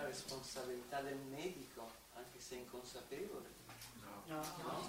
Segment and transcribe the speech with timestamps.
[0.00, 3.46] la responsabilità del medico, anche se inconsapevole.
[4.28, 4.86] No, no.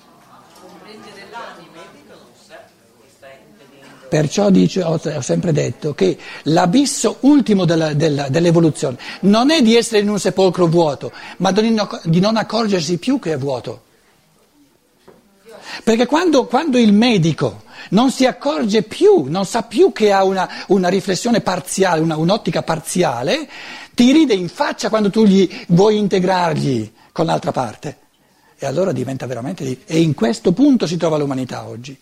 [0.61, 1.81] comprende dell'anima.
[1.81, 2.57] Il medico non sa
[3.01, 4.07] che sta impedendo.
[4.07, 9.75] Perciò dice, ho, ho, sempre detto che l'abisso ultimo della, della, dell'evoluzione non è di
[9.75, 13.87] essere in un sepolcro vuoto, ma di non accorgersi più che è vuoto.
[15.83, 20.65] Perché quando, quando il medico non si accorge più, non sa più che ha una,
[20.67, 23.47] una riflessione parziale, una, un'ottica parziale,
[23.99, 27.97] ti ride in faccia quando tu gli vuoi integrargli con l'altra parte.
[28.57, 29.81] E allora diventa veramente...
[29.85, 31.99] E in questo punto si trova l'umanità oggi.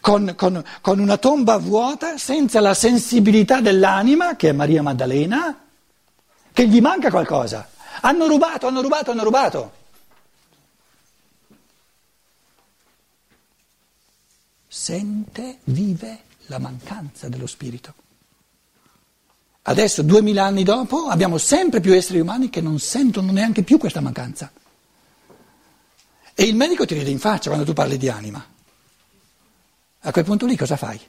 [0.00, 5.64] Con, con, con una tomba vuota, senza la sensibilità dell'anima, che è Maria Maddalena,
[6.50, 7.68] che gli manca qualcosa.
[8.00, 9.72] Hanno rubato, hanno rubato, hanno rubato.
[14.68, 18.05] sente, vive la mancanza dello spirito.
[19.68, 24.00] Adesso, duemila anni dopo, abbiamo sempre più esseri umani che non sentono neanche più questa
[24.00, 24.52] mancanza.
[26.34, 28.44] E il medico ti ride in faccia quando tu parli di anima.
[30.00, 31.00] A quel punto lì cosa fai?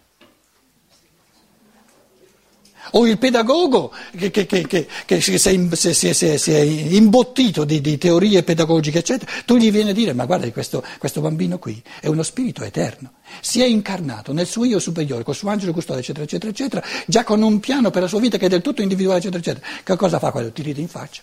[2.92, 8.44] O il pedagogo che, che, che, che si, è, si, è imbottito di, di, teorie
[8.44, 12.24] pedagogiche, eccetera, tu gli vieni a dire, ma guarda questo, questo, bambino qui è uno
[12.24, 16.52] spirito eterno, si è incarnato nel suo io superiore, col suo angelo custode, eccetera, eccetera,
[16.52, 19.40] eccetera, già con un piano per la sua vita che è del tutto individuale, eccetera,
[19.40, 19.66] eccetera.
[19.84, 20.52] Che cosa fa quello?
[20.52, 21.22] Ti ride in faccia.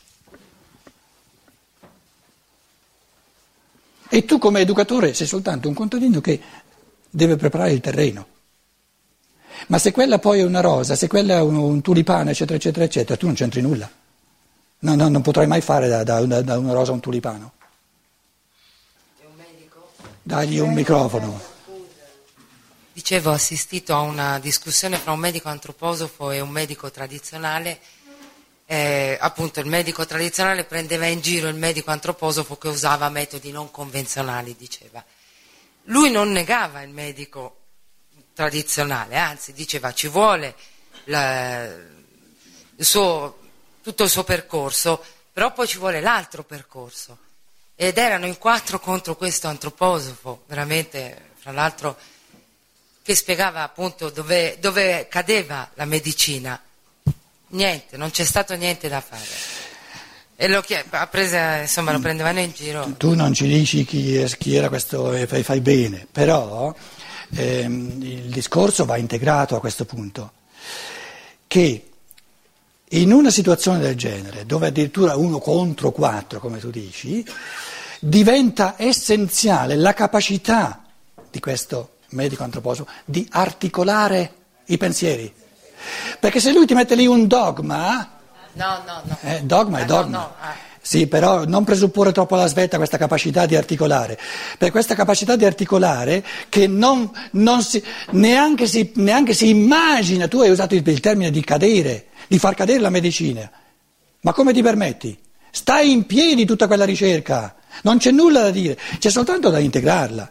[4.09, 6.41] E tu come educatore sei soltanto un contadino che
[7.11, 8.27] deve preparare il terreno.
[9.69, 12.84] Ma se quella poi è una rosa, se quella è un, un tulipano, eccetera, eccetera,
[12.84, 13.91] eccetera, tu non c'entri nulla.
[14.81, 17.53] No, no, non potrai mai fare da, da, da una rosa un tulipano.
[19.19, 19.92] È un medico?
[20.23, 21.53] Dagli un microfono.
[22.92, 27.81] Dicevo, ho assistito a una discussione fra un medico antroposofo e un medico tradizionale.
[28.67, 33.70] Eh, appunto, il medico tradizionale prendeva in giro il medico antroposofo che usava metodi non
[33.70, 35.03] convenzionali, diceva.
[35.85, 37.64] Lui non negava il medico
[38.34, 40.55] tradizionale, anzi diceva ci vuole
[41.05, 41.64] la,
[42.77, 43.39] il suo,
[43.83, 45.02] tutto il suo percorso,
[45.33, 47.18] però poi ci vuole l'altro percorso.
[47.77, 51.96] Ed erano in quattro contro questo antroposofo, veramente, fra l'altro,
[53.02, 56.61] che spiegava appunto dove, dove cadeva la medicina.
[57.48, 59.62] Niente, non c'è stato niente da fare.
[60.36, 60.64] E lo,
[61.11, 62.92] presa, insomma, lo prendevano in giro.
[62.96, 66.74] Tu non ci dici chi, chi era questo e fai, fai bene, però
[67.34, 70.33] ehm, il discorso va integrato a questo punto,
[71.46, 71.89] che
[72.89, 77.27] in una situazione del genere, dove addirittura uno contro quattro, come tu dici,
[77.98, 80.84] diventa essenziale la capacità
[81.30, 84.34] di questo medico antroposofo di articolare
[84.66, 85.33] i pensieri.
[86.20, 88.11] Perché se lui ti mette lì un dogma,
[88.52, 89.18] no, no, no.
[89.22, 90.18] Eh, dogma è dogma.
[90.18, 90.55] No, no, ah.
[90.86, 94.18] Sì, però non presupporre troppo alla svetta questa capacità di articolare,
[94.58, 100.40] per questa capacità di articolare che non, non si, neanche, si, neanche, si, immagina, tu
[100.40, 103.50] hai usato il, termine di cadere, di far cadere la medicina,
[104.20, 105.18] ma come ti permetti?
[105.50, 110.30] Stai in piedi tutta quella ricerca, non c'è nulla da dire, c'è soltanto da integrarla.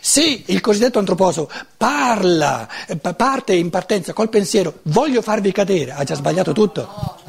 [0.00, 2.66] Se il cosiddetto antroposofo parla,
[3.14, 7.20] parte in partenza col pensiero voglio farvi cadere, ha già sbagliato tutto.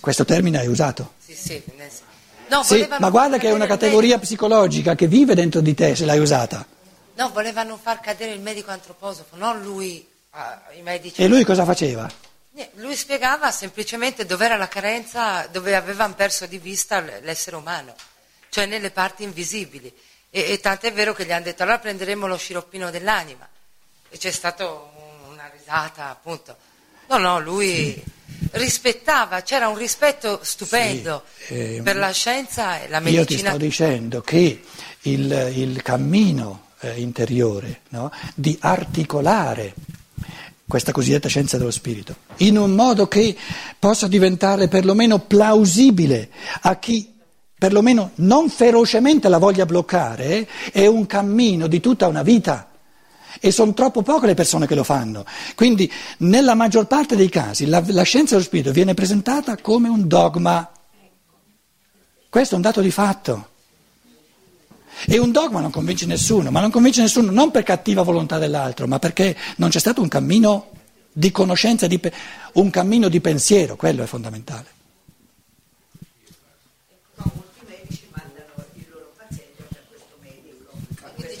[0.00, 1.12] Questo termine è usato.
[1.18, 1.62] Sì, sì,
[2.50, 6.04] No, sì, ma guarda che è una categoria psicologica che vive dentro di te se
[6.04, 6.66] l'hai usata.
[7.14, 10.04] No, volevano far cadere il medico antroposofo, non lui,
[10.76, 11.22] i medici.
[11.22, 12.10] E lui cosa faceva?
[12.74, 17.94] Lui spiegava semplicemente dove era la carenza, dove avevano perso di vista l'essere umano,
[18.48, 19.92] cioè nelle parti invisibili.
[20.28, 23.48] E, e tant'è vero che gli hanno detto allora prenderemo lo sciroppino dell'anima.
[24.08, 26.56] E c'è stata una risata, appunto.
[27.06, 27.92] No, no, lui...
[27.94, 28.18] Sì
[28.52, 33.20] rispettava, c'era un rispetto stupendo sì, eh, per la scienza e la medicina.
[33.20, 34.60] Io ti sto dicendo che
[35.02, 39.74] il, il cammino eh, interiore no, di articolare
[40.66, 43.36] questa cosiddetta scienza dello spirito, in un modo che
[43.78, 46.30] possa diventare perlomeno plausibile
[46.60, 47.18] a chi
[47.60, 52.69] perlomeno non ferocemente la voglia bloccare, è un cammino di tutta una vita.
[53.40, 55.24] E sono troppo poche le persone che lo fanno.
[55.54, 60.06] Quindi nella maggior parte dei casi la, la scienza dello spirito viene presentata come un
[60.06, 60.70] dogma.
[62.28, 63.48] Questo è un dato di fatto.
[65.06, 68.86] E un dogma non convince nessuno, ma non convince nessuno non per cattiva volontà dell'altro,
[68.86, 70.68] ma perché non c'è stato un cammino
[71.12, 71.98] di conoscenza, di,
[72.54, 74.78] un cammino di pensiero, quello è fondamentale.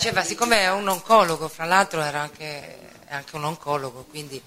[0.00, 4.40] Diceva, siccome è un oncologo, fra l'altro era anche, anche un oncologo, quindi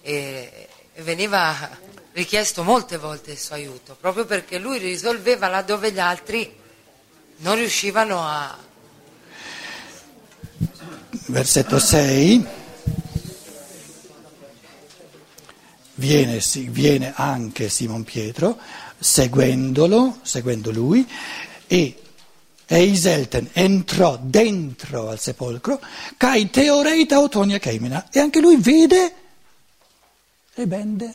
[0.00, 0.68] eh,
[1.00, 1.68] veniva
[2.12, 6.50] richiesto molte volte il suo aiuto, proprio perché lui risolveva laddove gli altri
[7.38, 8.56] non riuscivano a...
[11.26, 12.46] Versetto 6.
[15.92, 18.58] Viene, viene anche Simon Pietro,
[18.98, 21.06] seguendolo, seguendo lui,
[21.66, 22.00] e
[22.66, 25.80] Eiselten entrò dentro al sepolcro,
[26.16, 29.14] Kai Teoreita Otonia Keimina, e anche lui vede
[30.54, 31.14] le bende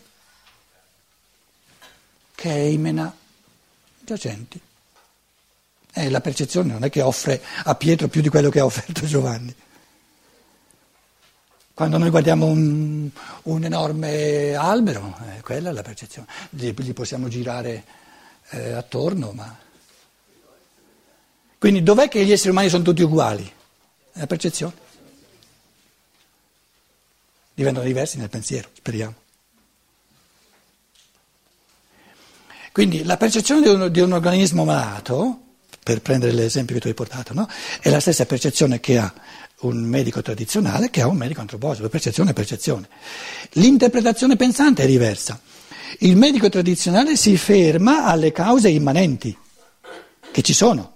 [2.36, 3.13] Keimena
[4.00, 4.59] giacenti.
[5.94, 9.06] E la percezione non è che offre a Pietro più di quello che ha offerto
[9.06, 9.53] Giovanni.
[11.74, 13.09] Quando noi guardiamo un,
[13.44, 17.83] un enorme albero, eh, quella è la percezione, gli, gli possiamo girare
[18.51, 19.69] eh, attorno, ma...
[21.61, 23.45] Quindi dov'è che gli esseri umani sono tutti uguali?
[24.13, 24.73] È la percezione.
[27.53, 29.13] Diventano diversi nel pensiero, speriamo.
[32.71, 35.39] Quindi la percezione di un, di un organismo malato,
[35.83, 37.47] per prendere l'esempio che tu hai portato, no?
[37.79, 39.13] è la stessa percezione che ha
[39.59, 42.89] un medico tradizionale che ha un medico antroposofo, percezione è percezione.
[43.51, 45.39] L'interpretazione pensante è diversa.
[45.99, 49.37] Il medico tradizionale si ferma alle cause immanenti
[50.31, 50.95] che ci sono.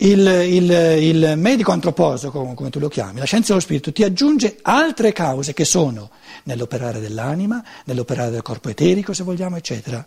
[0.00, 4.58] Il, il, il medico antroposofo, come tu lo chiami, la scienza dello spirito, ti aggiunge
[4.62, 6.10] altre cause che sono
[6.44, 10.06] nell'operare dell'anima, nell'operare del corpo eterico, se vogliamo, eccetera.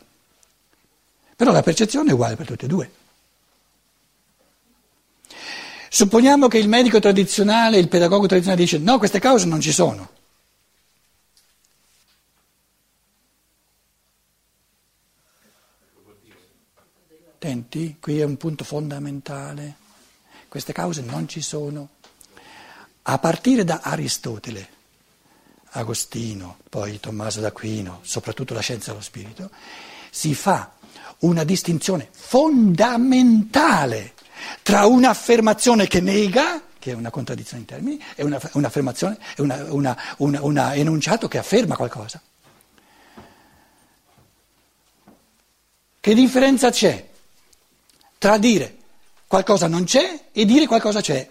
[1.36, 2.92] Però la percezione è uguale per tutti e due.
[5.90, 10.10] Supponiamo che il medico tradizionale, il pedagogo tradizionale dice no, queste cause non ci sono.
[17.36, 19.81] Attenti, qui è un punto fondamentale.
[20.52, 21.88] Queste cause non ci sono.
[23.04, 24.68] A partire da Aristotele,
[25.70, 29.50] Agostino, poi Tommaso d'Aquino, soprattutto la scienza dello spirito,
[30.10, 30.74] si fa
[31.20, 34.12] una distinzione fondamentale
[34.62, 39.98] tra un'affermazione che nega, che è una contraddizione in termini, e una, un'affermazione, una, una,
[40.18, 42.22] una, un enunciato che afferma qualcosa.
[46.02, 47.10] Che differenza c'è
[48.18, 48.80] tra dire
[49.32, 51.26] qualcosa non c'è e dire qualcosa c'è?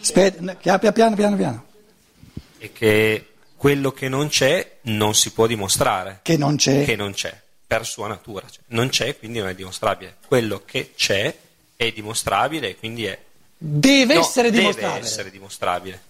[0.00, 0.54] Aspetta,
[0.92, 1.66] piano piano piano.
[2.58, 6.20] E che quello che non c'è non si può dimostrare.
[6.22, 6.84] Che non c'è.
[6.84, 7.36] Che non c'è
[7.66, 8.46] per sua natura.
[8.48, 10.18] Cioè, non c'è, quindi non è dimostrabile.
[10.24, 11.36] Quello che c'è
[11.74, 13.18] è dimostrabile, quindi è...
[13.58, 14.92] Deve no, essere dimostrabile.
[14.94, 16.02] Deve essere dimostrabile.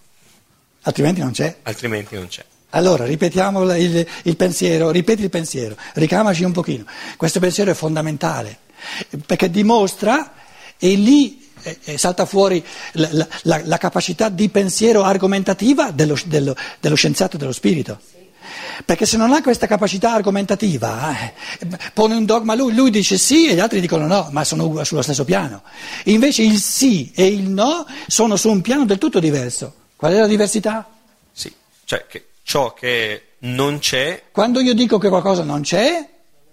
[0.83, 1.55] Altrimenti non c'è.
[1.63, 2.45] Altrimenti non c'è.
[2.73, 6.85] Allora, ripetiamo il, il, pensiero, ripeti il pensiero, ricamaci un pochino.
[7.17, 8.59] Questo pensiero è fondamentale,
[9.25, 10.33] perché dimostra,
[10.77, 16.95] e lì eh, salta fuori la, la, la, capacità di pensiero argomentativa dello, dello, dello
[16.95, 17.99] scienziato dello spirito.
[18.85, 21.33] Perché se non ha questa capacità argomentativa, eh,
[21.93, 25.01] pone un dogma lui, lui dice sì e gli altri dicono no, ma sono sullo
[25.01, 25.63] stesso piano.
[26.05, 29.73] Invece il sì e il no sono su un piano del tutto diverso.
[29.95, 30.89] Qual è la diversità?
[31.31, 31.53] Sì,
[31.83, 34.23] cioè che ciò che non c'è...
[34.31, 36.09] Quando io dico che qualcosa non c'è...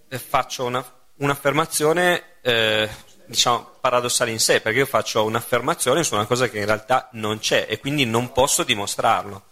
[0.08, 0.84] Eh, faccio una,
[1.16, 2.88] un'affermazione, eh,
[3.26, 7.38] diciamo, paradossale in sé, perché io faccio un'affermazione su una cosa che in realtà non
[7.38, 9.42] c'è e quindi non posso dimostrarlo.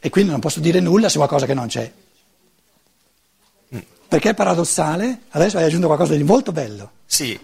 [0.00, 1.92] E quindi non posso dire nulla su qualcosa che non c'è.
[4.08, 5.24] Perché è paradossale?
[5.30, 6.92] Adesso hai aggiunto qualcosa di molto bello.
[7.04, 7.38] Sì,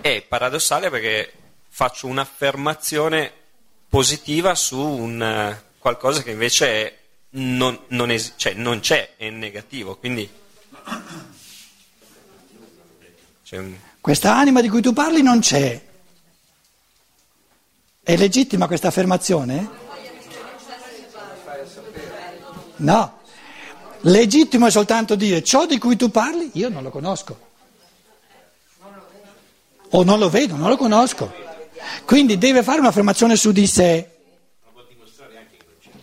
[0.00, 1.32] è paradossale perché
[1.68, 3.32] faccio un'affermazione
[3.88, 6.98] positiva su un, eh, qualcosa che invece
[7.30, 9.96] non, non, es- cioè non, c'è, è negativo.
[9.96, 10.30] Quindi
[13.58, 13.74] un...
[14.00, 15.88] Questa anima di cui tu parli non c'è.
[18.02, 19.68] È legittima questa affermazione?
[22.76, 23.18] No.
[24.02, 27.48] Legittimo è soltanto dire ciò di cui tu parli, io non lo conosco.
[29.90, 31.32] O non lo vedo, non lo conosco.
[32.04, 34.18] Quindi deve fare un'affermazione su di sé.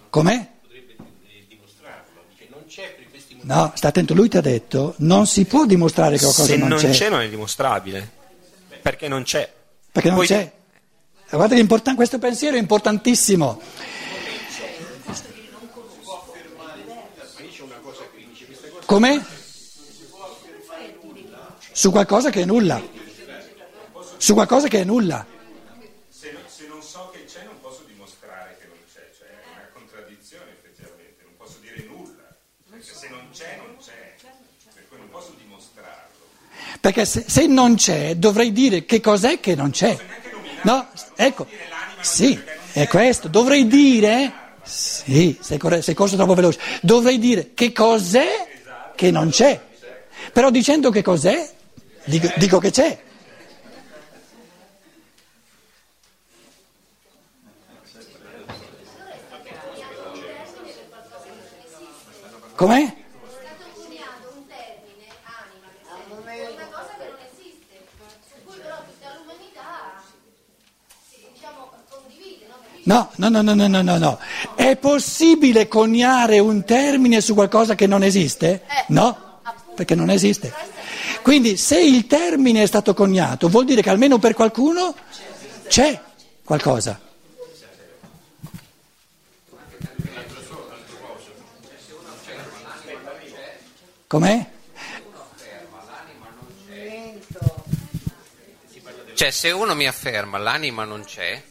[0.10, 0.56] Com'è?
[3.48, 6.78] No, sta attento, lui ti ha detto non si può dimostrare che qualcosa non, non
[6.78, 6.82] c'è.
[6.82, 8.12] Se non c'è non è dimostrabile,
[8.82, 9.50] perché non c'è.
[9.90, 10.28] Perché non Poi...
[10.28, 10.52] c'è.
[11.30, 13.62] Guarda che important- questo pensiero è importantissimo.
[18.86, 19.26] Come?
[21.72, 22.82] Su qualcosa che è nulla.
[24.18, 25.26] Su qualcosa che è nulla.
[26.10, 26.32] Se,
[26.68, 31.24] non so che c'è non posso dimostrare che non c'è, cioè è una contraddizione effettivamente,
[31.24, 32.36] non posso dire nulla,
[32.70, 34.16] perché se non c'è non c'è,
[34.74, 36.16] per cui non posso dimostrarlo.
[36.88, 39.98] Perché se, se non c'è dovrei dire che cos'è che non c'è.
[40.62, 41.46] No, ecco,
[42.00, 42.40] sì,
[42.72, 44.32] è questo, dovrei dire
[44.64, 46.60] Sì, sei, corre- sei corso troppo veloce.
[46.82, 48.48] Dovrei dire che cos'è
[48.96, 49.62] che non c'è.
[50.32, 51.50] Però dicendo che cos'è,
[52.06, 52.98] dico, dico che c'è.
[62.56, 62.96] Com'è?
[63.40, 65.68] stato coniato un termine, anima,
[66.26, 67.86] che è una cosa che non esiste,
[68.28, 70.02] su cui però tutta l'umanità
[71.08, 72.48] si, diciamo, condivide,
[72.88, 73.12] no?
[73.16, 74.20] No, no, no, no, no, no, no, no.
[74.56, 78.64] È possibile coniare un termine su qualcosa che non esiste?
[78.88, 79.42] No,
[79.76, 80.54] perché non esiste.
[81.22, 84.96] Quindi se il termine è stato coniato vuol dire che almeno per qualcuno
[85.68, 86.00] c'è
[86.44, 87.00] qualcosa.
[94.08, 94.46] Com'è?
[99.14, 101.42] Cioè, se uno mi afferma l'anima non c'è,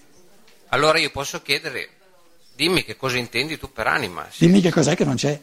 [0.76, 1.88] allora io posso chiedere,
[2.54, 4.28] dimmi che cosa intendi tu per anima.
[4.36, 5.40] Dimmi che cos'è che non c'è.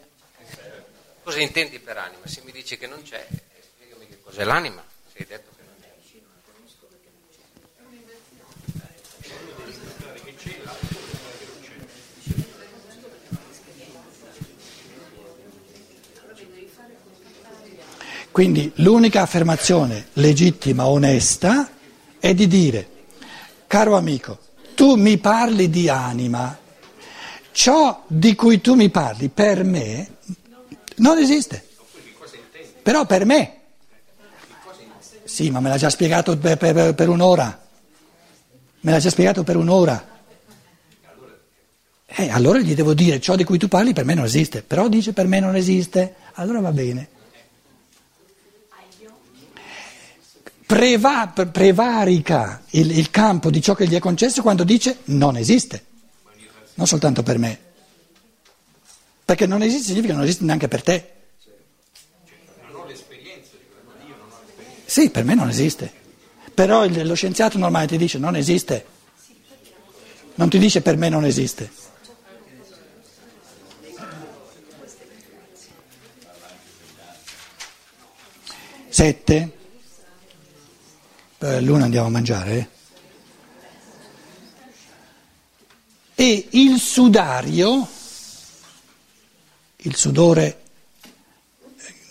[1.24, 2.24] cosa intendi per anima?
[2.24, 4.84] Se mi dici che non c'è, eh, spiegami che cos'è l'anima.
[5.12, 5.88] Se hai detto che non c'è.
[18.30, 21.72] Quindi l'unica affermazione legittima, onesta,
[22.20, 22.88] è di dire,
[23.66, 24.38] caro amico,
[24.84, 26.58] tu mi parli di anima,
[27.52, 30.16] ciò di cui tu mi parli per me
[30.96, 31.66] non esiste,
[32.82, 33.60] però per me.
[35.24, 37.66] Sì, ma me l'ha già spiegato per, per- per un'ora,
[38.80, 40.06] me l'ha già spiegato per un'ora.
[42.04, 44.88] Eh, allora gli devo dire ciò di cui tu parli per me non esiste, però
[44.88, 47.08] dice per me non esiste, allora va bene.
[50.66, 55.36] Preva- pre- prevarica il, il campo di ciò che gli è concesso quando dice non
[55.36, 55.84] esiste,
[56.74, 57.58] non soltanto per me.
[59.24, 61.08] Perché non esiste significa che non esiste neanche per te.
[64.86, 65.92] Sì, per me non esiste.
[66.54, 68.86] Però il- lo scienziato normale ti dice non esiste.
[70.36, 71.70] Non ti dice per me non esiste.
[78.88, 79.52] Sette.
[81.44, 82.56] Eh, L'una andiamo a mangiare.
[82.56, 82.68] eh?
[86.14, 87.86] E il sudario,
[89.76, 90.62] il sudore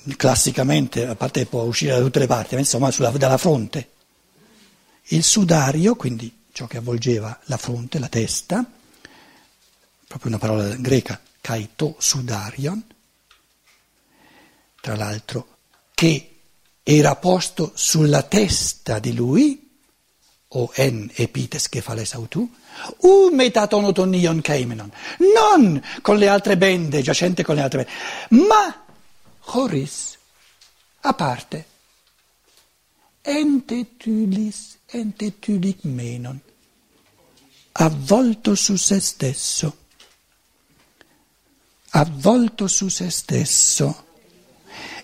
[0.06, 3.90] eh, classicamente, a parte può uscire da tutte le parti, ma insomma sulla- dalla fronte.
[5.06, 8.64] Il sudario, quindi ciò che avvolgeva la fronte, la testa,
[10.08, 12.84] proprio una parola greca, kaito sudarion,
[14.80, 15.48] tra l'altro,
[15.96, 16.33] che
[16.84, 19.64] era posto sulla testa di lui,
[20.56, 22.48] o en epites cephales autu,
[23.02, 24.92] u metatonotonion keimenon,
[25.34, 27.88] non con le altre bende, giacente con le altre
[28.30, 28.86] bende, ma
[29.40, 30.18] horis,
[31.02, 31.66] a parte,
[33.22, 36.40] entetulis, entetulic menon,
[37.72, 39.78] avvolto su se stesso,
[41.92, 44.06] avvolto su se stesso,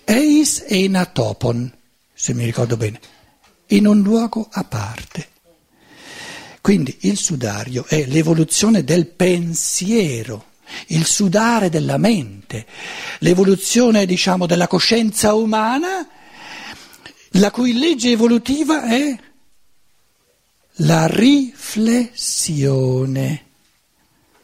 [0.05, 1.71] eis enatopon,
[2.13, 2.99] se mi ricordo bene,
[3.67, 5.27] in un luogo a parte.
[6.61, 10.45] Quindi il sudario è l'evoluzione del pensiero,
[10.87, 12.65] il sudare della mente,
[13.19, 16.07] l'evoluzione, diciamo, della coscienza umana,
[17.33, 19.15] la cui legge evolutiva è
[20.81, 23.47] la riflessione,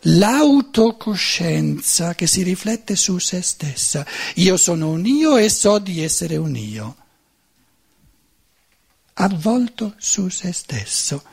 [0.07, 4.05] l'autocoscienza che si riflette su se stessa.
[4.35, 6.95] Io sono un io e so di essere un io.
[9.13, 11.23] Avvolto su se stesso.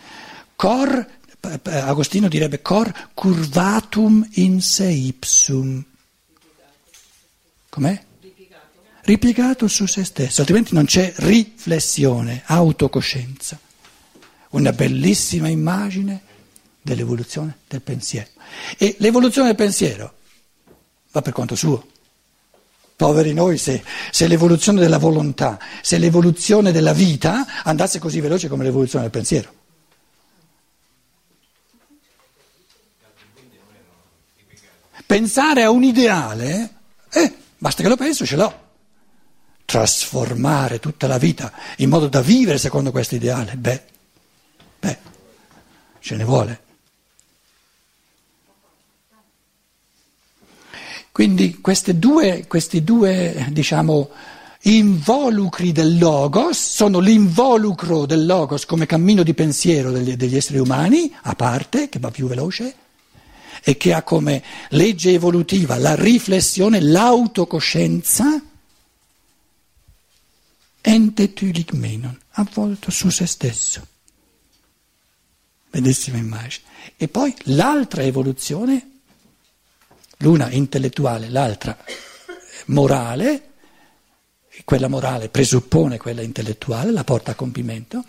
[0.55, 1.05] Cor,
[1.64, 5.85] Agostino direbbe cor curvatum in se ipsum.
[7.69, 8.05] Com'è?
[9.05, 13.59] Ripiegato su se stesso, altrimenti non c'è riflessione, autocoscienza.
[14.50, 16.31] Una bellissima immagine
[16.82, 18.28] dell'evoluzione del pensiero.
[18.76, 20.14] E l'evoluzione del pensiero
[21.12, 21.86] va per conto suo.
[22.96, 28.64] Poveri noi se, se l'evoluzione della volontà, se l'evoluzione della vita andasse così veloce come
[28.64, 29.60] l'evoluzione del pensiero.
[35.04, 36.74] Pensare a un ideale,
[37.10, 38.60] eh, basta che lo penso, ce l'ho.
[39.64, 43.82] Trasformare tutta la vita in modo da vivere secondo questo ideale, beh,
[44.78, 44.98] beh,
[45.98, 46.60] ce ne vuole.
[51.12, 51.61] Quindi
[51.99, 54.09] due, questi due, diciamo,
[54.62, 61.14] involucri del logos sono l'involucro del logos come cammino di pensiero degli, degli esseri umani,
[61.23, 62.75] a parte, che va più veloce,
[63.62, 68.42] e che ha come legge evolutiva la riflessione, l'autocoscienza,
[70.81, 73.87] ente tulic menon, avvolto su se stesso.
[75.71, 76.64] Bellissima immagine.
[76.97, 78.91] E poi l'altra evoluzione,
[80.23, 81.76] l'una intellettuale, l'altra
[82.67, 83.50] morale,
[84.64, 88.05] quella morale presuppone quella intellettuale, la porta a compimento,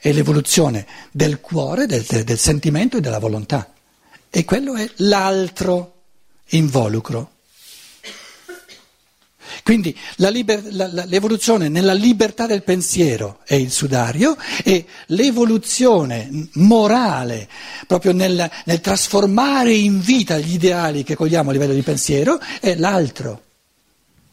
[0.00, 3.72] è l'evoluzione del cuore, del, del sentimento e della volontà.
[4.30, 6.02] E quello è l'altro
[6.50, 7.30] involucro.
[9.62, 16.48] Quindi la liber, la, la, l'evoluzione nella libertà del pensiero è il sudario e l'evoluzione
[16.54, 17.48] morale,
[17.86, 22.74] proprio nel, nel trasformare in vita gli ideali che cogliamo a livello di pensiero, è
[22.74, 23.42] l'altro,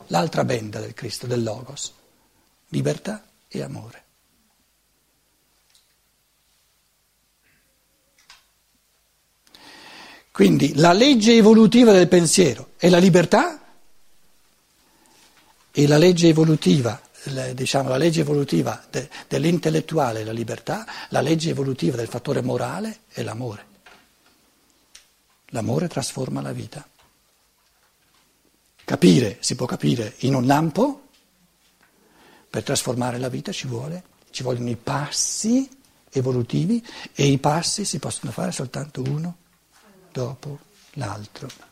[0.08, 1.94] l'altra benda del Cristo, del Logos,
[2.70, 4.03] libertà e amore.
[10.32, 13.62] Quindi la legge evolutiva del pensiero è la libertà
[15.71, 16.99] e la legge evolutiva,
[17.53, 23.01] diciamo la legge evolutiva de, dell'intellettuale è la libertà, la legge evolutiva del fattore morale
[23.09, 23.65] è l'amore.
[25.47, 26.85] L'amore trasforma la vita.
[28.83, 31.07] Capire si può capire in un lampo,
[32.49, 35.69] per trasformare la vita ci, vuole, ci vogliono i passi
[36.11, 39.37] evolutivi e i passi si possono fare soltanto uno
[40.11, 40.59] dopo
[40.93, 41.70] l'altro.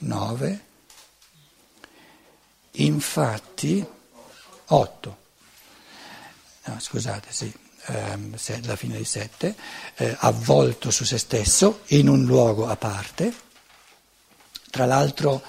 [0.00, 0.64] Nove.
[2.72, 3.84] Infatti,
[4.66, 5.16] otto.
[6.64, 7.52] No, scusate, sì,
[7.86, 9.54] ehm, la fine di sette,
[9.96, 13.32] eh, avvolto su se stesso in un luogo a parte.
[14.70, 15.42] Tra l'altro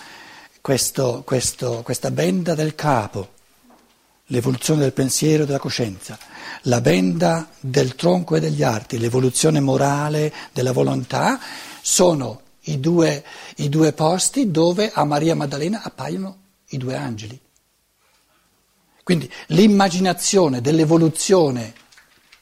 [0.62, 3.34] questo, questo, questa benda del capo,
[4.28, 6.18] l'evoluzione del pensiero e della coscienza,
[6.64, 11.40] la benda del tronco e degli arti, l'evoluzione morale della volontà,
[11.82, 13.24] sono i due,
[13.58, 16.38] i due posti dove a Maria Maddalena appaiono
[16.70, 17.40] i due angeli.
[19.04, 21.74] Quindi l'immaginazione dell'evoluzione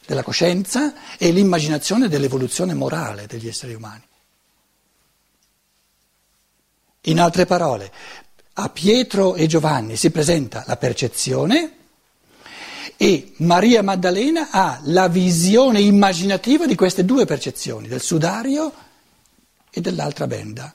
[0.05, 4.03] della coscienza e l'immaginazione dell'evoluzione morale degli esseri umani.
[7.03, 7.91] In altre parole,
[8.53, 11.75] a Pietro e Giovanni si presenta la percezione
[12.97, 18.73] e Maria Maddalena ha la visione immaginativa di queste due percezioni, del sudario
[19.71, 20.73] e dell'altra benda.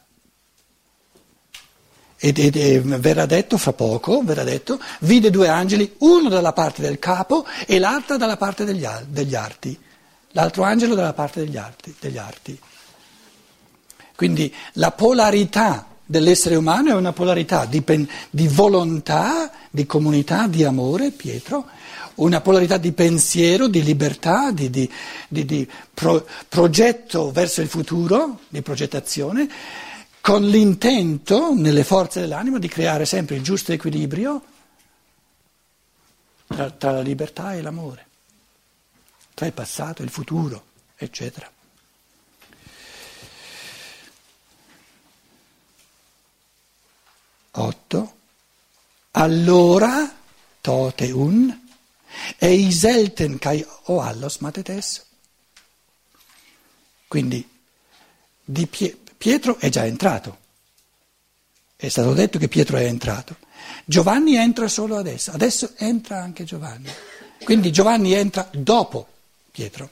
[2.16, 6.80] Ed, ed, ed, verrà detto fra poco, verrà detto, vide due angeli, uno dalla parte
[6.80, 9.78] del capo e l'altro dalla parte degli, degli arti,
[10.30, 12.59] l'altro angelo dalla parte degli arti, degli arti.
[14.16, 17.83] Quindi la polarità dell'essere umano è una polarità di,
[18.31, 21.67] di volontà, di comunità, di amore, Pietro,
[22.17, 24.90] una polarità di pensiero, di libertà, di, di,
[25.29, 29.49] di, di pro, progetto verso il futuro, di progettazione,
[30.21, 34.43] con l'intento nelle forze dell'anima di creare sempre il giusto equilibrio
[36.47, 38.07] tra, tra la libertà e l'amore,
[39.35, 40.64] tra il passato e il futuro,
[40.97, 41.51] eccetera.
[47.57, 48.12] Otto.
[49.12, 50.12] Allora,
[50.61, 51.61] tote un,
[52.38, 55.05] e selten kai o allos matetes.
[57.07, 57.49] Quindi
[58.45, 60.38] di Pietro è già entrato.
[61.77, 63.37] È stato detto che Pietro è entrato.
[63.85, 66.90] Giovanni entra solo adesso, adesso entra anche Giovanni.
[67.43, 69.07] Quindi Giovanni entra dopo
[69.51, 69.90] Pietro.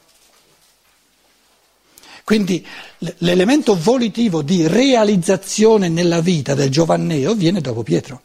[2.32, 2.66] Quindi
[3.18, 8.22] l'elemento volitivo di realizzazione nella vita del Giovanneo viene dopo Pietro.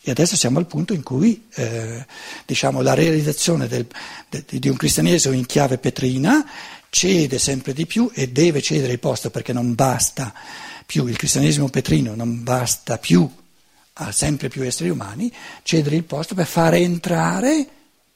[0.00, 2.04] E adesso siamo al punto in cui eh,
[2.44, 3.86] diciamo, la realizzazione del,
[4.28, 6.44] de, di un cristianesimo in chiave petrina
[6.90, 10.34] cede sempre di più e deve cedere il posto perché non basta
[10.84, 13.30] più, il cristianesimo petrino non basta più
[13.92, 17.64] a sempre più esseri umani, cedere il posto per fare entrare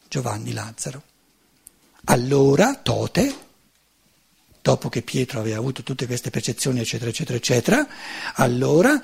[0.09, 1.03] Giovanni Lazzaro.
[2.07, 3.46] Allora Tote,
[4.67, 7.89] dopo che Pietro aveva avuto tutte queste percezioni, eccetera, eccetera, eccetera,
[8.35, 9.01] allora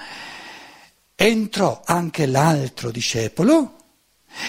[1.15, 3.77] entrò anche l'altro discepolo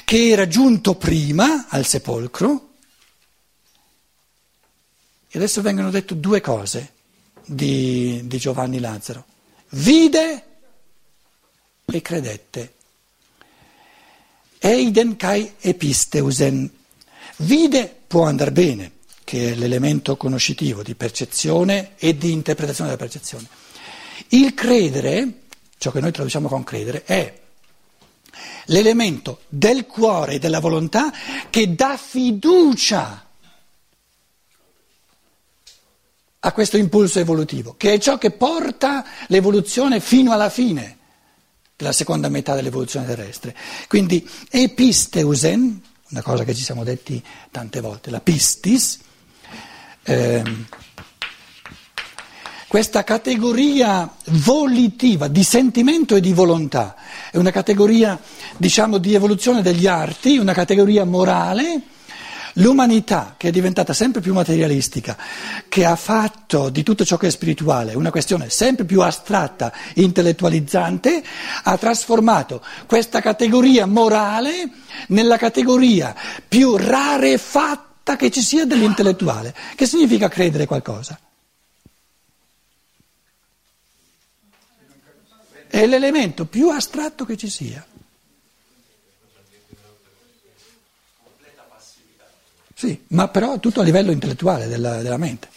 [0.06, 2.70] che era giunto prima al sepolcro.
[5.30, 6.94] E adesso vengono dette due cose
[7.46, 9.24] di, di Giovanni Lazzaro.
[9.70, 10.46] Vide
[11.86, 12.74] e credette.
[14.58, 16.72] Eiden kai episteusen.
[17.38, 18.93] Vide può andare bene,
[19.24, 23.48] che è l'elemento conoscitivo di percezione e di interpretazione della percezione.
[24.30, 25.42] Il credere
[25.84, 27.42] ciò che noi traduciamo con credere, è
[28.68, 31.12] l'elemento del cuore e della volontà
[31.50, 33.28] che dà fiducia
[36.40, 41.00] a questo impulso evolutivo, che è ciò che porta l'evoluzione fino alla fine
[41.76, 43.54] della seconda metà dell'evoluzione terrestre.
[43.90, 45.82] Quindi episteusen,
[46.12, 49.00] una cosa che ci siamo detti tante volte, la pistis,
[50.04, 50.66] ehm,
[52.74, 56.96] questa categoria volitiva di sentimento e di volontà
[57.30, 58.20] è una categoria,
[58.58, 61.82] diciamo, di evoluzione degli arti, una categoria morale.
[62.58, 65.18] L'umanità, che è diventata sempre più materialistica,
[65.70, 71.24] che ha fatto di tutto ciò che è spirituale una questione sempre più astratta, intellettualizzante,
[71.64, 74.70] ha trasformato questa categoria morale
[75.08, 76.16] nella categoria
[76.48, 79.56] più rarefatta che ci sia dell'intellettuale.
[79.76, 81.20] Che significa credere qualcosa?
[85.68, 87.84] È l'elemento più astratto che ci sia.
[92.76, 95.48] Sì, ma però tutto a livello intellettuale della, della mente.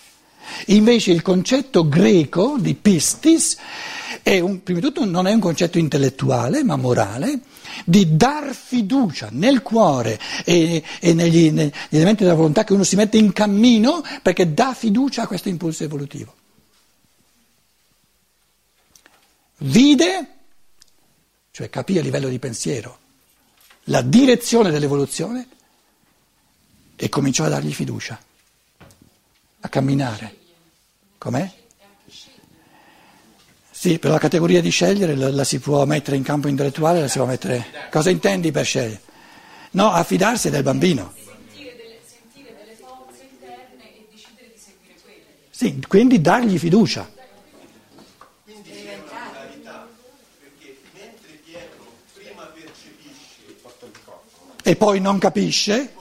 [0.67, 3.57] Invece il concetto greco di pistis
[4.23, 7.41] è un, prima di tutto non è un concetto intellettuale ma morale,
[7.85, 12.97] di dar fiducia nel cuore e, e negli, negli elementi della volontà che uno si
[12.97, 16.35] mette in cammino perché dà fiducia a questo impulso evolutivo.
[19.59, 20.29] Vide,
[21.51, 22.99] cioè capì a livello di pensiero,
[23.85, 25.49] la direzione dell'evoluzione
[26.97, 28.21] e cominciò a dargli fiducia,
[29.61, 30.37] a camminare.
[31.19, 31.65] Com'è?
[33.79, 37.09] Sì, però la categoria di scegliere la, la, si può mettere in campo intellettuale, la
[37.09, 37.67] si può mettere...
[37.91, 39.03] Cosa intendi per scegliere?
[39.73, 41.13] No, a fidarsi del bambino.
[41.15, 41.77] Sentire
[42.57, 45.25] delle forze interne e decidere di seguire quelle.
[45.51, 47.07] Sì, quindi dargli fiducia.
[48.45, 49.89] Quindi c'è una modalità,
[50.41, 53.57] perché mentre Pietro prima percepisce
[54.63, 55.93] E poi non capisce,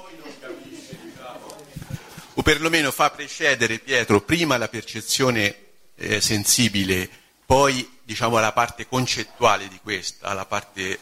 [2.35, 5.55] o perlomeno fa precedere Pietro prima la percezione
[5.95, 10.99] eh, sensibile, poi diciamo alla parte concettuale di questa, alla parte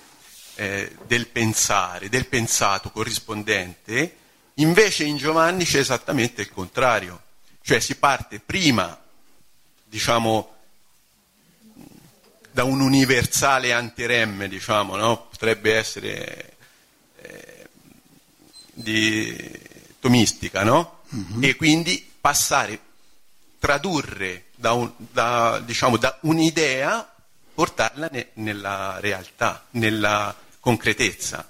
[0.56, 4.18] eh, del pensare, del pensato corrispondente,
[4.56, 7.22] invece in Giovanni c'è esattamente il contrario,
[7.62, 9.00] cioè si parte prima,
[9.86, 10.52] diciamo,
[12.52, 15.28] da un universale anteremme, diciamo, no?
[15.28, 16.56] potrebbe essere
[17.18, 17.68] eh,
[18.74, 19.36] di
[20.00, 21.00] tomistica, no?
[21.10, 21.44] Mhm.
[21.44, 22.80] E quindi passare,
[23.58, 27.06] tradurre da, un- da, diciamo, da un'idea,
[27.54, 31.46] portarla ne- nella realtà, nella concretezza.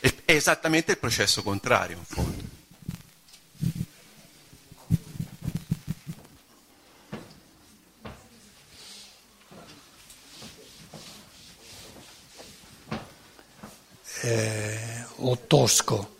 [0.00, 2.42] È, è esattamente il processo contrario, in fondo.
[14.22, 16.16] eh, o tosco.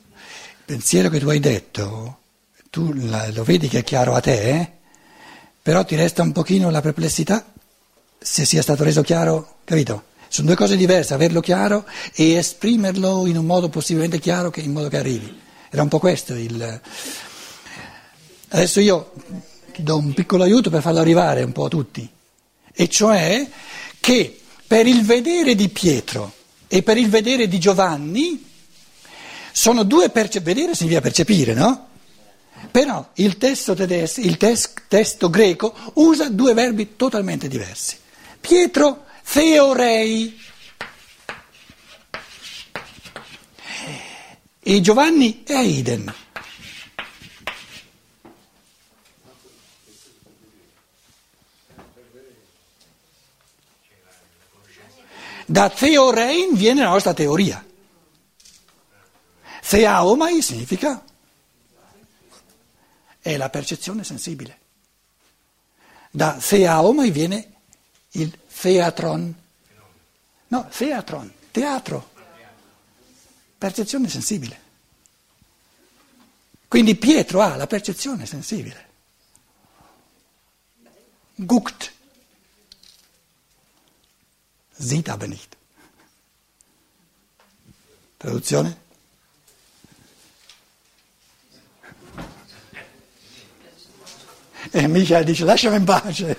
[0.58, 2.18] Il pensiero che tu hai detto,
[2.70, 4.72] tu la- lo vedi che è chiaro a te, eh?
[5.62, 7.44] Però ti resta un pochino la perplessità
[8.22, 10.04] se sia stato reso chiaro, capito?
[10.28, 14.72] Sono due cose diverse, averlo chiaro e esprimerlo in un modo possibilmente chiaro che, in
[14.72, 15.40] modo che arrivi.
[15.70, 16.80] Era un po' questo il...
[18.48, 19.12] Adesso io
[19.72, 22.08] ti do un piccolo aiuto per farlo arrivare un po' a tutti,
[22.72, 23.48] e cioè
[23.98, 26.32] che per il vedere di Pietro
[26.68, 28.44] e per il vedere di Giovanni
[29.52, 31.88] sono due perce- vedere significa percepire, no?
[32.70, 37.98] Però il testo tedesco, il tes- testo greco usa due verbi totalmente diversi.
[38.40, 40.38] Pietro theorei
[44.60, 46.14] e Giovanni eiden.
[55.46, 57.64] Da theorein viene la nostra teoria.
[59.60, 61.02] Theaomai significa
[63.20, 64.58] è la percezione sensibile.
[66.10, 67.52] Da theaomai viene
[68.12, 69.34] il theatron.
[70.48, 72.10] No, theatron, teatro.
[73.56, 74.68] Percezione sensibile.
[76.66, 78.88] Quindi Pietro ha la percezione sensibile.
[81.34, 81.92] Guckt.
[84.76, 85.56] Sieht aber nicht.
[88.16, 88.88] Traduzione?
[94.70, 96.36] E Michael dice lasciami in pace.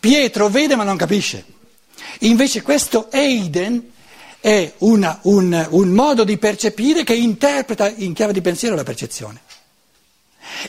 [0.00, 1.44] Pietro vede ma non capisce.
[2.20, 3.90] Invece questo Eiden
[4.40, 9.40] è una- un, un modo di percepire che interpreta in chiave di pensiero la percezione.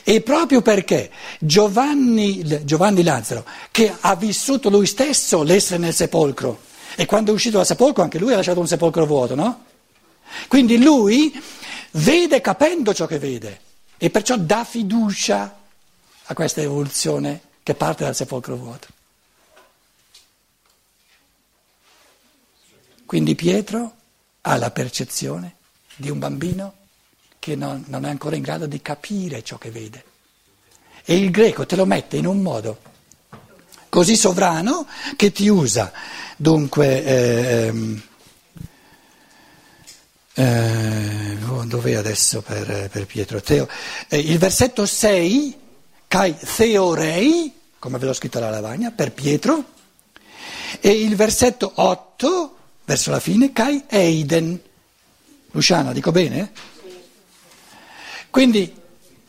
[0.02, 6.60] E proprio perché Giovanni, Giovanni Lazzaro, che ha vissuto lui stesso l'essere nel sepolcro,
[6.96, 9.64] e quando è uscito dal sepolcro anche lui ha lasciato un sepolcro vuoto, no?
[10.48, 11.40] Quindi lui
[11.92, 13.60] vede capendo ciò che vede.
[13.98, 15.58] E perciò dà fiducia
[16.24, 18.86] a questa evoluzione che parte dal sepolcro vuoto.
[23.04, 23.94] Quindi Pietro
[24.42, 25.56] ha la percezione
[25.96, 26.74] di un bambino
[27.38, 30.04] che non, non è ancora in grado di capire ciò che vede.
[31.04, 32.88] E il greco te lo mette in un modo
[33.88, 35.92] così sovrano che ti usa.
[36.36, 38.02] Dunque, ehm,
[40.38, 43.40] eh, dov'è adesso per, per Pietro?
[43.40, 43.68] Teo,
[44.08, 45.56] eh, il versetto 6,
[46.06, 49.64] Kai Theorei, come ve l'ho scritto alla lavagna, per Pietro,
[50.80, 54.60] e il versetto 8, verso la fine, Kai Eiden.
[55.50, 56.52] Luciana, dico bene?
[58.30, 58.77] Quindi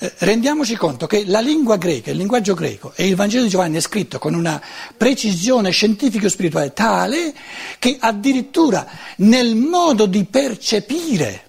[0.01, 3.75] eh, rendiamoci conto che la lingua greca, il linguaggio greco e il Vangelo di Giovanni
[3.75, 4.61] è scritto con una
[4.95, 7.35] precisione scientifico-spirituale tale
[7.79, 11.43] che addirittura nel modo di percepire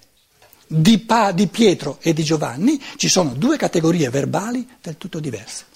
[0.67, 5.70] di, pa, di Pietro e di Giovanni ci sono due categorie verbali del tutto diverse.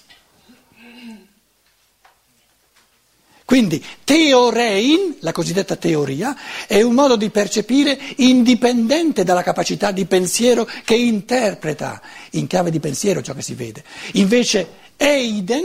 [3.45, 6.35] Quindi teorein, la cosiddetta teoria,
[6.67, 12.79] è un modo di percepire indipendente dalla capacità di pensiero che interpreta in chiave di
[12.79, 13.83] pensiero ciò che si vede.
[14.13, 15.63] Invece Eiden,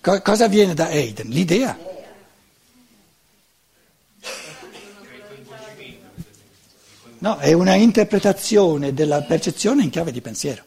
[0.00, 1.28] co- cosa viene da Eiden?
[1.28, 1.94] L'idea.
[7.18, 10.62] No, è una interpretazione della percezione in chiave di pensiero.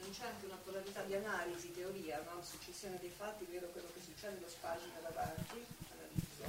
[0.00, 2.40] Non c'è anche una polarità di analisi, teoria, no?
[2.42, 5.60] successione dei fatti, vedo quello che succede, lo spagino davanti,
[5.92, 6.44] analizzo.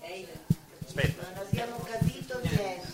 [0.00, 0.42] Eiden.
[0.84, 1.22] Aspetta.
[1.32, 2.90] Non abbiamo capito niente.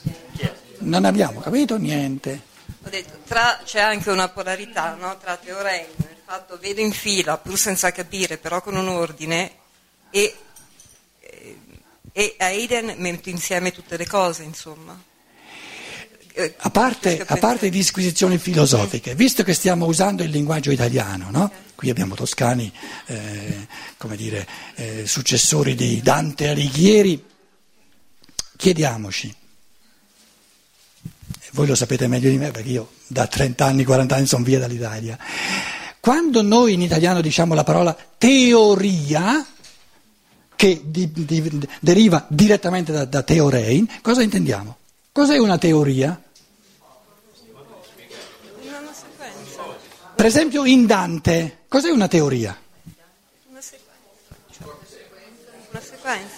[0.86, 2.40] Non abbiamo capito niente.
[2.84, 5.18] Ho detto, tra, c'è anche una polarità no?
[5.18, 9.50] tra teorema, il fatto vedo in fila, pur senza capire, però con un ordine,
[10.10, 10.34] e,
[12.12, 14.96] e a Aiden metto insieme tutte le cose, insomma.
[16.58, 21.50] A parte, a parte disquisizioni filosofiche, visto che stiamo usando il linguaggio italiano, no?
[21.74, 22.70] qui abbiamo toscani,
[23.06, 24.46] eh, come dire,
[24.76, 27.24] eh, successori di Dante Alighieri,
[28.54, 29.34] chiediamoci,
[31.56, 34.58] voi lo sapete meglio di me perché io da 30 anni, 40 anni sono via
[34.58, 35.18] dall'Italia,
[36.00, 39.44] quando noi in italiano diciamo la parola teoria,
[40.54, 44.76] che di- di- deriva direttamente da, da teorein, cosa intendiamo?
[45.12, 46.20] Cos'è una teoria?
[48.60, 48.92] una
[50.14, 52.54] Per esempio in Dante, cos'è una teoria?
[53.48, 54.60] una sequenza,
[55.70, 56.34] una sequenza.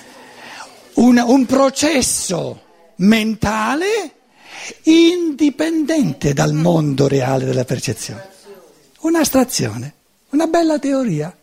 [0.94, 2.62] Un, un processo
[2.98, 4.12] mentale
[4.84, 8.26] indipendente dal mondo reale della percezione.
[9.00, 9.92] Un'astrazione,
[10.30, 11.34] una bella teoria.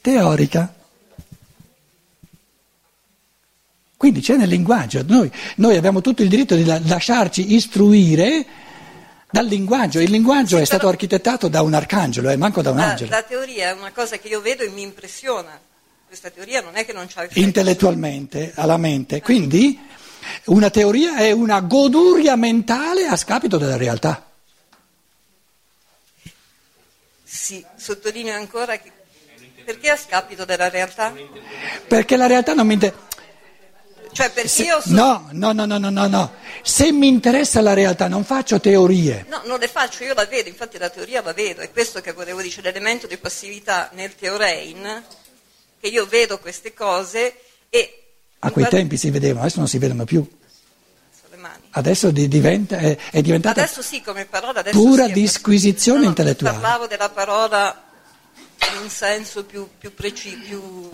[0.00, 0.74] Teorica.
[3.96, 8.44] Quindi c'è nel linguaggio, noi, noi abbiamo tutto il diritto di la- lasciarci istruire
[9.30, 12.90] dal linguaggio, il linguaggio è stato architettato da un arcangelo e manco da un La,
[12.90, 13.10] angelo.
[13.10, 15.58] la teoria è una cosa che io vedo e mi impressiona.
[16.14, 19.20] Questa teoria non è che non c'ha intellettualmente alla mente.
[19.20, 19.76] Quindi
[20.44, 24.24] una teoria è una goduria mentale a scapito della realtà.
[27.24, 28.92] Sì, sottolineo ancora che
[29.64, 31.12] perché a scapito della realtà?
[31.88, 33.02] Perché la realtà non mi interessa.
[34.12, 34.94] Cioè perché io sono...
[34.94, 36.34] No, no, no, no, no, no, no.
[36.62, 39.26] Se mi interessa la realtà non faccio teorie.
[39.28, 42.12] No, non le faccio, io la vedo, infatti la teoria la vedo, è questo che
[42.12, 45.02] volevo dire, l'elemento di passività nel teorein,
[45.84, 47.34] che io vedo queste cose
[47.68, 48.04] e...
[48.38, 50.26] A quei tempi si vedevano, adesso non si vedono più.
[51.72, 56.06] Adesso di- diventa- è, è diventata Adesso sì, come parola, adesso pura sì, disquisizione no,
[56.06, 56.58] intellettuale.
[56.58, 57.84] Parlavo della parola
[58.72, 60.90] in un senso più, più preciso, più...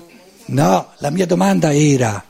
[0.47, 2.25] No, la mia domanda era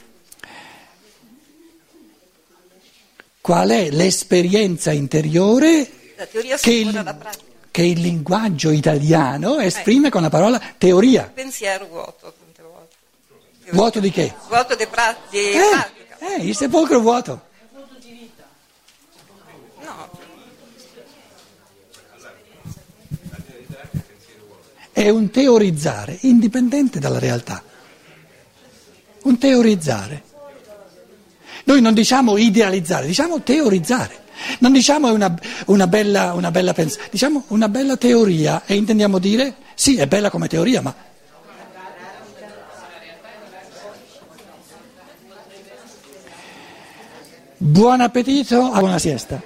[3.40, 5.90] qual è l'esperienza interiore
[6.61, 7.16] che il,
[7.70, 11.31] che il linguaggio italiano esprime con la parola teoria.
[11.33, 12.35] Pensiero vuoto,
[13.73, 14.01] vuoto.
[14.01, 14.35] Di che?
[14.49, 16.19] Vuoto di, pra- di Eh, pratica.
[16.37, 17.49] eh, il sepolcro vuoto.
[19.83, 20.09] No,
[24.93, 27.63] È un teorizzare indipendente dalla realtà.
[29.23, 30.25] Un teorizzare.
[31.65, 34.19] Noi non diciamo idealizzare, diciamo teorizzare.
[34.61, 35.35] Non diciamo è una,
[35.67, 40.31] una bella, una bella pens- diciamo una bella teoria e intendiamo dire sì, è bella
[40.31, 40.95] come teoria, ma
[47.61, 49.40] buon appetito, buona siesta.